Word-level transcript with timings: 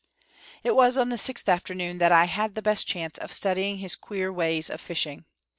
It 0.63 0.75
was 0.75 0.97
on 0.97 1.09
the 1.09 1.17
sixth 1.19 1.47
afternoon 1.47 1.99
that 1.99 2.11
I 2.11 2.25
had 2.25 2.55
the 2.55 2.63
best 2.63 2.87
chance 2.87 3.19
of 3.19 3.31
studying 3.31 3.77
his 3.77 3.95
queer 3.95 4.33
ways 4.33 4.67
of 4.67 4.81
fishing. 4.81 5.25